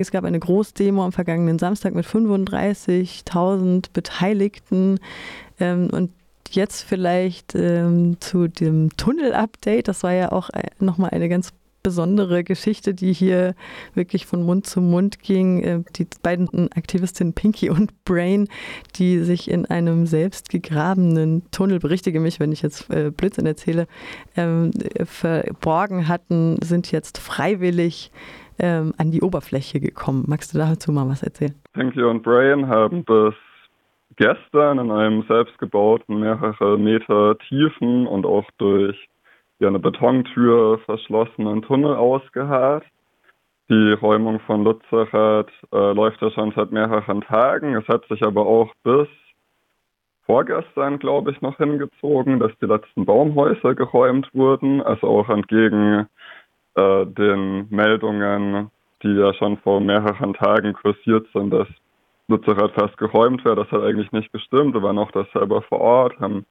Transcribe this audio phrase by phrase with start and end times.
[0.00, 5.00] Es gab eine Großdemo am vergangenen Samstag mit 35.000 Beteiligten.
[5.58, 6.12] Ähm, und
[6.50, 9.88] jetzt vielleicht ähm, zu dem Tunnel-Update.
[9.88, 11.52] Das war ja auch nochmal eine ganz
[11.82, 13.54] besondere Geschichte, die hier
[13.94, 15.62] wirklich von Mund zu Mund ging.
[15.62, 18.48] Äh, die beiden Aktivistinnen Pinky und Brain,
[18.96, 23.86] die sich in einem selbst gegrabenen Tunnel, berichtige mich, wenn ich jetzt äh, Blödsinn erzähle,
[24.36, 24.72] ähm,
[25.04, 28.10] verborgen hatten, sind jetzt freiwillig
[28.58, 30.24] ähm, an die Oberfläche gekommen.
[30.26, 31.54] Magst du dazu mal was erzählen?
[31.72, 33.34] Pinky und Brain haben bis
[34.16, 38.96] gestern in einem selbstgebauten, mehrere Meter tiefen und auch durch
[39.58, 42.84] ja, eine Betontür verschlossenen Tunnel ausgeharrt.
[43.70, 47.74] Die Räumung von Lützerath äh, läuft ja schon seit mehreren Tagen.
[47.76, 49.08] Es hat sich aber auch bis
[50.24, 54.80] vorgestern, glaube ich, noch hingezogen, dass die letzten Baumhäuser geräumt wurden.
[54.80, 56.06] Also auch entgegen
[56.76, 58.70] äh, den Meldungen,
[59.02, 61.68] die ja schon vor mehreren Tagen kursiert sind, dass
[62.28, 63.56] Lützerath fast geräumt wäre.
[63.56, 64.74] Das hat eigentlich nicht gestimmt.
[64.74, 66.46] Wir waren auch das selber vor Ort, haben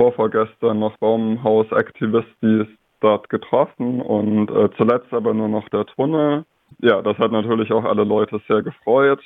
[0.00, 2.66] vorvorgestern noch Baumhausaktivistis
[3.00, 6.46] dort getroffen und äh, zuletzt aber nur noch der Tunnel.
[6.78, 9.20] Ja, das hat natürlich auch alle Leute sehr gefreut,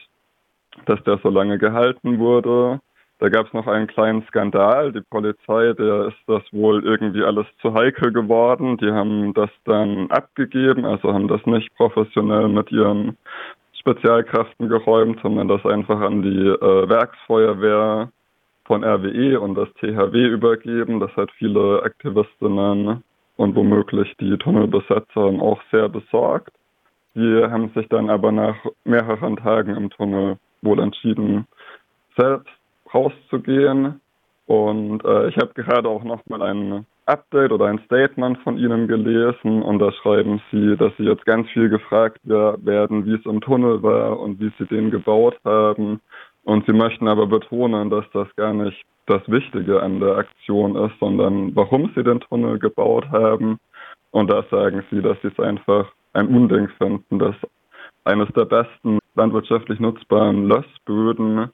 [0.87, 2.81] dass der so lange gehalten wurde.
[3.21, 4.91] Da gab es noch einen kleinen Skandal.
[4.91, 8.77] Die Polizei, der ist das wohl irgendwie alles zu heikel geworden.
[8.79, 13.17] Die haben das dann abgegeben, also haben das nicht professionell mit ihren
[13.79, 18.11] Spezialkräften geräumt, sondern das einfach an die äh, Werksfeuerwehr
[18.65, 21.01] von RWE und das THW übergeben.
[21.01, 23.03] Das hat viele Aktivistinnen
[23.37, 26.53] und womöglich die Tunnelbesetzer auch sehr besorgt.
[27.15, 31.47] Die haben sich dann aber nach mehreren Tagen im Tunnel wohl entschieden,
[32.17, 32.51] selbst
[32.93, 34.01] rauszugehen.
[34.47, 39.63] Und äh, ich habe gerade auch nochmal ein Update oder ein Statement von Ihnen gelesen
[39.63, 43.83] und da schreiben Sie, dass Sie jetzt ganz viel gefragt werden, wie es im Tunnel
[43.83, 46.01] war und wie Sie den gebaut haben.
[46.45, 50.99] Und Sie möchten aber betonen, dass das gar nicht das Wichtige an der Aktion ist,
[51.01, 53.59] sondern warum Sie den Tunnel gebaut haben.
[54.11, 57.35] Und da sagen Sie, dass Sie es einfach ein Unding finden, dass
[58.05, 61.51] eines der besten landwirtschaftlich nutzbaren Lössböden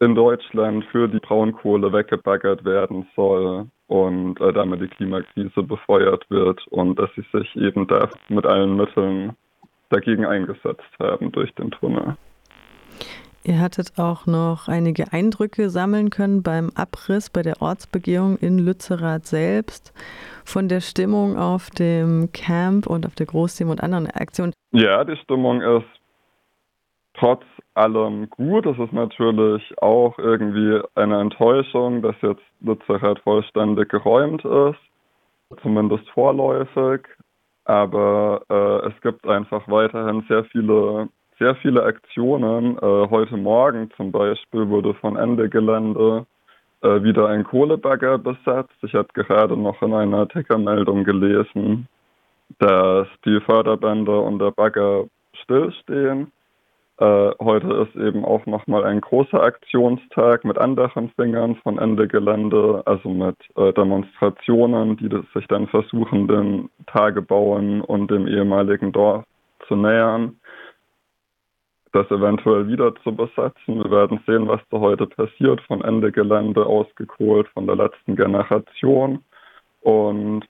[0.00, 6.64] in Deutschland für die Braunkohle weggebaggert werden soll und äh, damit die Klimakrise befeuert wird
[6.68, 9.34] und dass sie sich eben da mit allen Mitteln
[9.90, 12.16] dagegen eingesetzt haben durch den Tunnel.
[13.44, 19.26] Ihr hattet auch noch einige Eindrücke sammeln können beim Abriss bei der Ortsbegehung in Lützerath
[19.26, 19.92] selbst
[20.44, 24.52] von der Stimmung auf dem Camp und auf der Großdemo und anderen Aktionen.
[24.72, 25.86] Ja, die Stimmung ist
[27.14, 27.44] trotz
[27.74, 28.66] allem gut.
[28.66, 37.06] Es ist natürlich auch irgendwie eine Enttäuschung, dass jetzt Lützerath vollständig geräumt ist, zumindest vorläufig.
[37.64, 42.76] Aber äh, es gibt einfach weiterhin sehr viele, sehr viele Aktionen.
[42.76, 46.26] Äh, heute Morgen zum Beispiel wurde von Ende Gelände
[46.82, 48.74] äh, wieder ein Kohlebagger besetzt.
[48.82, 51.88] Ich habe gerade noch in einer Tickermeldung gelesen,
[52.58, 55.04] dass die Förderbänder und der Bagger
[55.42, 56.32] stillstehen.
[56.98, 62.82] Äh, heute ist eben auch nochmal ein großer Aktionstag mit anderen Fingern von Ende Gelände,
[62.86, 69.24] also mit äh, Demonstrationen, die sich dann versuchen, den Tagebauen und dem ehemaligen Dorf
[69.68, 70.36] zu nähern,
[71.92, 73.82] das eventuell wieder zu besetzen.
[73.82, 79.24] Wir werden sehen, was da heute passiert, von Ende Gelände ausgekohlt von der letzten Generation.
[79.80, 80.44] Und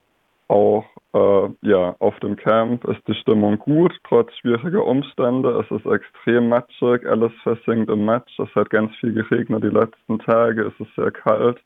[0.49, 5.63] auch äh, ja, auf dem Camp ist die Stimmung gut, trotz schwieriger Umstände.
[5.63, 8.39] Es ist extrem matschig, alles versinkt im Matsch.
[8.39, 11.61] Es hat ganz viel geregnet die letzten Tage, es ist sehr kalt.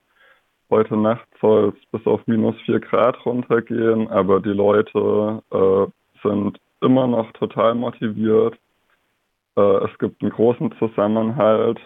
[0.68, 5.86] Heute Nacht soll es bis auf minus 4 Grad runtergehen, aber die Leute äh,
[6.26, 8.56] sind immer noch total motiviert.
[9.56, 11.80] Äh, es gibt einen großen Zusammenhalt.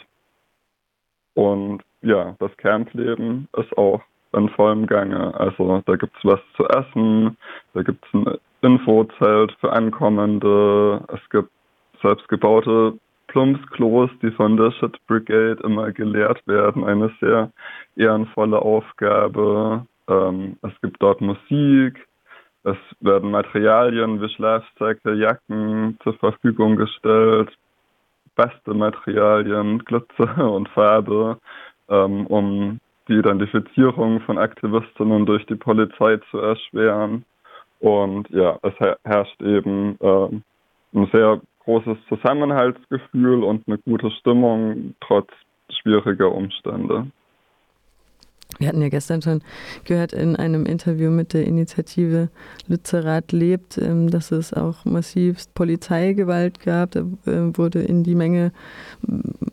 [1.35, 4.01] Und ja, das Campleben ist auch
[4.33, 5.35] in vollem Gange.
[5.39, 7.37] Also da gibt es was zu essen,
[7.75, 11.51] da gibt es ein Infozelt für Ankommende, es gibt
[12.03, 12.99] selbstgebaute
[13.29, 16.85] Plumpsklos, die von der Shit Brigade immer geleert werden.
[16.85, 17.51] Eine sehr
[17.97, 19.87] ehrenvolle Aufgabe.
[20.09, 22.07] Ähm, es gibt dort Musik,
[22.63, 27.51] es werden Materialien wie Schlafsäcke, Jacken zur Verfügung gestellt,
[28.37, 31.39] beste Materialien, Glitzer und Farbe,
[31.89, 37.25] ähm, um die Identifizierung von Aktivistinnen durch die Polizei zu erschweren.
[37.81, 38.75] Und ja, es
[39.05, 40.29] herrscht eben äh,
[40.95, 45.29] ein sehr großes Zusammenhaltsgefühl und eine gute Stimmung trotz
[45.69, 47.07] schwieriger Umstände.
[48.59, 49.43] Wir hatten ja gestern schon
[49.85, 52.29] gehört in einem Interview mit der Initiative
[52.69, 56.93] Lützerath lebt, ähm, dass es auch massiv Polizeigewalt gab.
[56.93, 58.53] Da äh, wurde in die Menge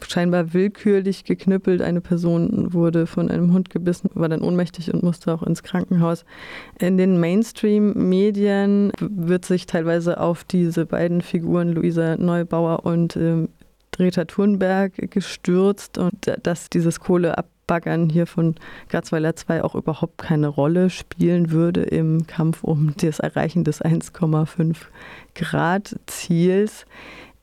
[0.08, 1.82] scheinbar willkürlich geknüppelt.
[1.82, 6.26] Eine Person wurde von einem Hund gebissen, war dann ohnmächtig und musste auch ins Krankenhaus.
[6.80, 13.50] In den Mainstream-Medien wird sich teilweise auf diese beiden Figuren, Luisa Neubauer und ähm,
[13.92, 18.56] Greta Thunberg, gestürzt und dass dieses Kohleab Baggern hier von
[18.90, 24.78] Garzweiler 2 auch überhaupt keine Rolle spielen würde im Kampf um das Erreichen des 1,5
[25.36, 26.86] Grad Ziels.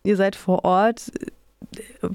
[0.02, 1.10] Ihr seid vor Ort.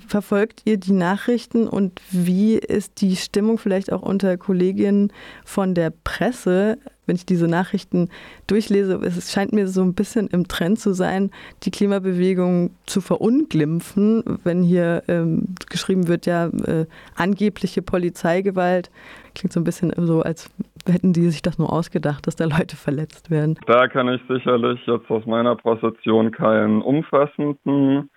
[0.07, 5.11] Verfolgt ihr die Nachrichten und wie ist die Stimmung vielleicht auch unter Kolleginnen
[5.45, 6.77] von der Presse?
[7.05, 8.09] wenn ich diese Nachrichten
[8.47, 11.31] durchlese, es scheint mir so ein bisschen im Trend zu sein,
[11.63, 16.85] die Klimabewegung zu verunglimpfen, wenn hier ähm, geschrieben wird, ja, äh,
[17.15, 18.89] angebliche Polizeigewalt.
[19.33, 20.49] Klingt so ein bisschen so, als
[20.87, 23.59] hätten die sich das nur ausgedacht, dass da Leute verletzt werden.
[23.67, 28.09] Da kann ich sicherlich jetzt aus meiner Position keinen umfassenden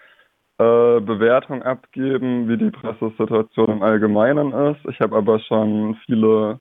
[0.58, 4.80] äh, Bewertung abgeben, wie die Pressesituation im Allgemeinen ist.
[4.88, 6.58] Ich habe aber schon viele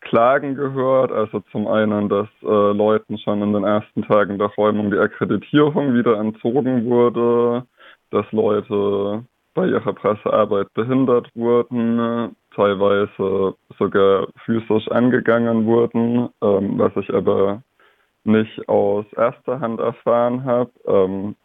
[0.00, 1.12] Klagen gehört.
[1.12, 5.94] Also zum einen, dass äh, Leuten schon in den ersten Tagen der Räumung die Akkreditierung
[5.94, 7.64] wieder entzogen wurde,
[8.10, 17.12] dass Leute bei ihrer Pressearbeit behindert wurden, teilweise sogar physisch angegangen wurden, ähm, was ich
[17.12, 17.62] aber
[18.24, 20.70] nicht aus erster Hand erfahren habe.
[20.86, 21.36] Ähm,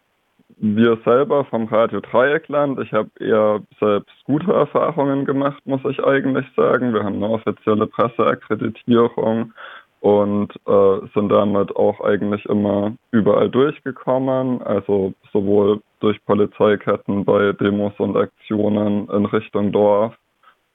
[0.56, 6.46] wir selber vom Radio Dreieckland, ich habe eher selbst gute Erfahrungen gemacht, muss ich eigentlich
[6.56, 6.94] sagen.
[6.94, 9.52] Wir haben eine offizielle Presseakkreditierung
[10.00, 17.92] und äh, sind damit auch eigentlich immer überall durchgekommen, also sowohl durch Polizeiketten bei Demos
[17.98, 20.14] und Aktionen in Richtung Dorf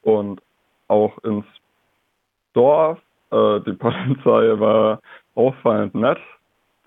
[0.02, 0.40] und
[0.86, 1.46] auch ins
[2.52, 2.98] Dorf.
[3.32, 5.00] Äh, die Polizei war
[5.34, 6.20] auffallend nett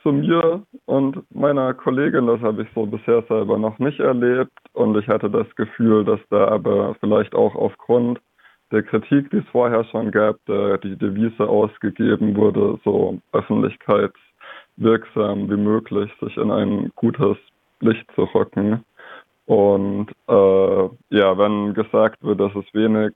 [0.05, 4.51] zu mir und meiner Kollegin, das habe ich so bisher selber noch nicht erlebt.
[4.73, 8.19] Und ich hatte das Gefühl, dass da aber vielleicht auch aufgrund
[8.71, 15.57] der Kritik, die es vorher schon gab, der, die Devise ausgegeben wurde, so öffentlichkeitswirksam wie
[15.57, 17.37] möglich, sich in ein gutes
[17.79, 18.85] Licht zu rücken.
[19.47, 23.13] Und äh, ja, wenn gesagt wird, dass es wenig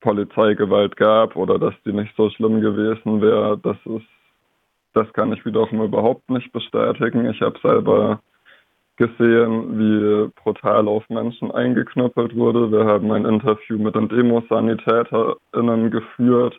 [0.00, 4.06] Polizeigewalt gab oder dass die nicht so schlimm gewesen wäre, das ist
[4.94, 7.30] das kann ich wiederum überhaupt nicht bestätigen.
[7.30, 8.20] Ich habe selber
[8.96, 12.70] gesehen, wie brutal auf Menschen eingeknüppelt wurde.
[12.70, 16.56] Wir haben ein Interview mit den DemosanitäterInnen geführt,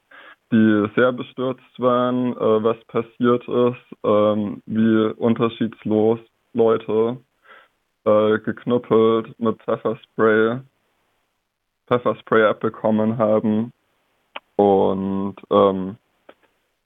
[0.51, 6.19] die sehr bestürzt waren, äh, was passiert ist, ähm, wie unterschiedslos
[6.53, 7.18] Leute
[8.06, 10.59] äh, geknüppelt mit Pfefferspray,
[11.88, 13.71] Pfefferspray abbekommen haben.
[14.56, 15.97] Und ähm,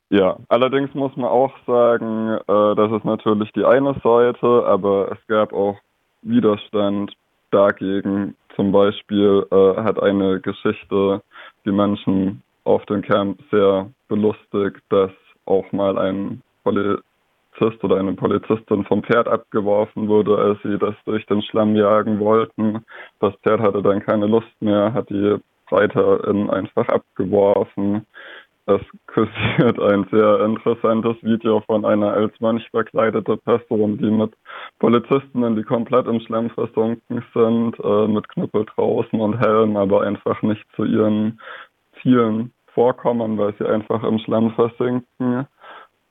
[0.10, 5.28] ja, allerdings muss man auch sagen, äh, das ist natürlich die eine Seite, aber es
[5.28, 5.78] gab auch
[6.22, 7.14] Widerstand
[7.52, 8.36] dagegen.
[8.56, 11.22] Zum Beispiel äh, hat eine Geschichte
[11.66, 15.12] die Menschen auf dem Camp sehr belustigt, dass
[15.46, 21.26] auch mal ein Polizist oder eine Polizistin vom Pferd abgeworfen wurde, als sie das durch
[21.26, 22.86] den Schlamm jagen wollten.
[23.20, 25.38] Das Pferd hatte dann keine Lust mehr, hat die
[25.70, 28.06] Reiterin einfach abgeworfen.
[28.70, 34.34] Es kursiert ein sehr interessantes Video von einer als Mönch verkleidete Person, die mit
[34.80, 40.42] Polizistinnen, die komplett im Schlamm versunken sind, äh, mit Knüppel draußen und Helm, aber einfach
[40.42, 41.40] nicht zu ihren
[42.02, 45.48] Zielen vorkommen, weil sie einfach im Schlamm versinken.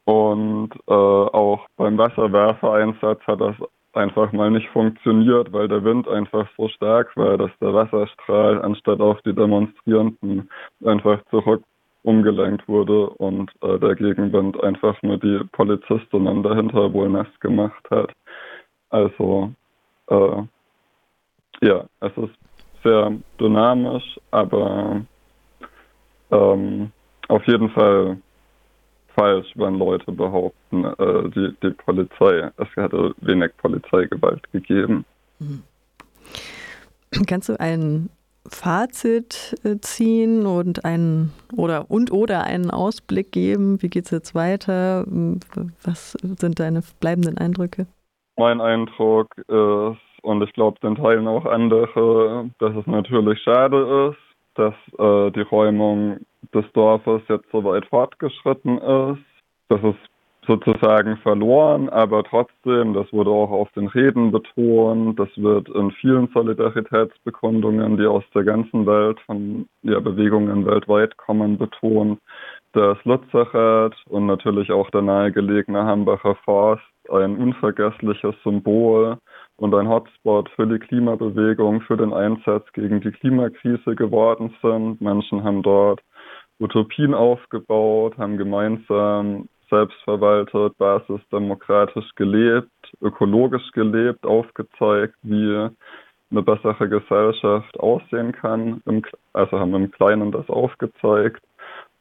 [0.06, 3.56] Und äh, auch beim Wasserwerfereinsatz hat das
[3.92, 9.00] einfach mal nicht funktioniert, weil der Wind einfach so stark war, dass der Wasserstrahl anstatt
[9.00, 10.48] auf die Demonstrierenden
[10.82, 11.62] einfach zurück
[12.06, 18.12] umgelenkt wurde und äh, der Gegenwind einfach nur die Polizistinnen dahinter wohl nass gemacht hat.
[18.90, 19.52] Also
[20.08, 20.42] äh,
[21.62, 22.34] ja, es ist
[22.84, 25.02] sehr dynamisch, aber
[26.30, 26.92] ähm,
[27.28, 28.18] auf jeden Fall
[29.16, 35.04] falsch, wenn Leute behaupten, äh, die, die Polizei, es hätte wenig Polizeigewalt gegeben.
[35.40, 35.64] Mhm.
[37.26, 38.10] Kannst du einen
[38.50, 43.82] Fazit äh, ziehen und einen oder und oder einen Ausblick geben?
[43.82, 45.04] Wie geht es jetzt weiter?
[45.84, 47.86] Was sind deine bleibenden Eindrücke?
[48.36, 54.26] Mein Eindruck ist, und ich glaube, den teilen auch andere, dass es natürlich schade ist,
[54.56, 56.18] dass äh, die Räumung
[56.52, 59.24] des Dorfes jetzt so weit fortgeschritten ist.
[59.68, 59.98] Das ist
[60.46, 66.28] sozusagen verloren, aber trotzdem, das wurde auch auf den Reden betont, das wird in vielen
[66.28, 72.20] Solidaritätsbekundungen, die aus der ganzen Welt von ja, Bewegungen weltweit kommen, betont,
[72.72, 79.18] dass Lützerath und natürlich auch der nahegelegene Hambacher Forst ein unvergessliches Symbol
[79.56, 85.00] und ein Hotspot für die Klimabewegung, für den Einsatz gegen die Klimakrise geworden sind.
[85.00, 86.00] Menschen haben dort
[86.58, 92.70] Utopien aufgebaut, haben gemeinsam selbstverwaltet, basisdemokratisch gelebt,
[93.00, 95.68] ökologisch gelebt, aufgezeigt, wie
[96.30, 98.82] eine bessere Gesellschaft aussehen kann.
[99.32, 101.42] also haben im Kleinen das aufgezeigt.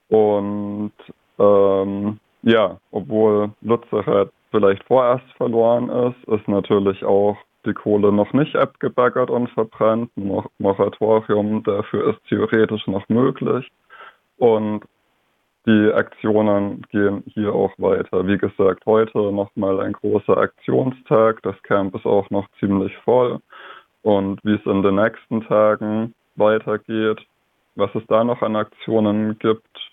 [0.10, 0.94] Und
[1.40, 8.56] ähm, ja, obwohl Lützerath vielleicht vorerst verloren ist, ist natürlich auch die Kohle noch nicht
[8.56, 10.12] abgebaggert und verbrannt.
[10.16, 13.70] Ein Moratorium dafür ist theoretisch noch möglich.
[14.38, 14.84] Und
[15.66, 18.28] die Aktionen gehen hier auch weiter.
[18.28, 21.42] Wie gesagt, heute nochmal ein großer Aktionstag.
[21.42, 23.40] Das Camp ist auch noch ziemlich voll.
[24.04, 27.26] Und wie es in den nächsten Tagen weitergeht,
[27.76, 29.92] was es da noch an Aktionen gibt,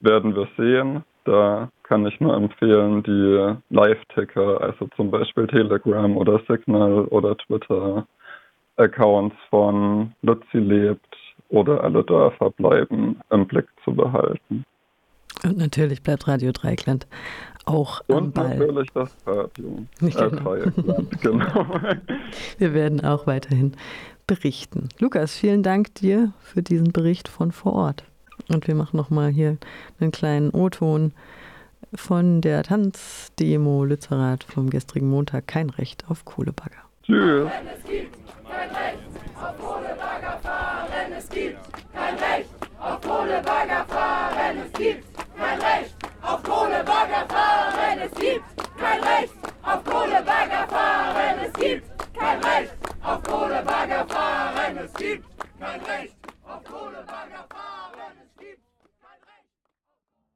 [0.00, 1.04] werden wir sehen.
[1.24, 9.36] Da kann ich nur empfehlen, die Live-Ticker, also zum Beispiel Telegram oder Signal oder Twitter-Accounts
[9.50, 11.16] von Lutzi lebt
[11.50, 14.64] oder alle Dörfer bleiben im Blick zu behalten.
[15.44, 17.06] Und natürlich bleibt Radio Dreikland
[17.64, 18.58] auch Und am Ball.
[18.58, 19.84] natürlich das Radio.
[20.00, 20.40] Äh, Genau.
[20.42, 21.66] Dreieckland, genau.
[22.58, 23.72] Wir werden auch weiterhin
[24.26, 24.88] berichten.
[24.98, 28.04] Lukas, vielen Dank dir für diesen Bericht von vor Ort.
[28.48, 29.58] Und wir machen nochmal hier
[30.00, 31.12] einen kleinen O-Ton
[31.94, 35.46] von der Tanzdemo Lützerath vom gestrigen Montag.
[35.46, 36.78] Kein Recht auf Kohlebagger.
[37.04, 37.48] Tschüss.